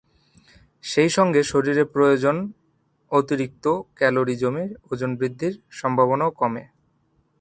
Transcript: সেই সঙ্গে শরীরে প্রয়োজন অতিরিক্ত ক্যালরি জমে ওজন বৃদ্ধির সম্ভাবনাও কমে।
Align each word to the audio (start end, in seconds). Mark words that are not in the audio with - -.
সেই 0.83 1.09
সঙ্গে 1.09 1.41
শরীরে 1.43 1.83
প্রয়োজন 1.85 2.35
অতিরিক্ত 3.11 3.65
ক্যালরি 3.95 4.35
জমে 4.35 4.65
ওজন 4.91 5.11
বৃদ্ধির 5.15 5.53
সম্ভাবনাও 5.71 6.31
কমে। 6.31 6.63